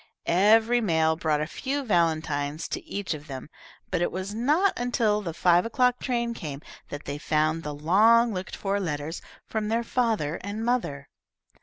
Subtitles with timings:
[0.25, 3.51] Every mail brought a few valentines to each of them,
[3.91, 8.33] but it was not until the five o'clock train came that they found the long
[8.33, 11.07] looked for letters from their father and mother.